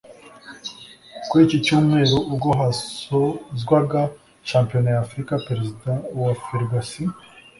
Kuri 1.27 1.41
iki 1.47 1.57
cyumweru 1.65 2.15
ubwo 2.31 2.49
hasozwaga 2.59 3.99
Shampiyona 4.49 4.87
ya 4.91 5.01
Afurika; 5.05 5.43
Perezida 5.47 5.91
wa 6.23 6.31
Ferwacy 6.43 7.05